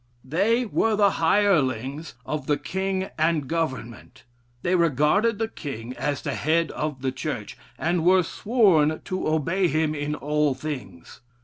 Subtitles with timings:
[0.25, 4.23] They were the hirelings of the king and government.
[4.63, 9.67] They regarded the king as the head of the church, and were sworn to obey
[9.67, 11.21] him in all things.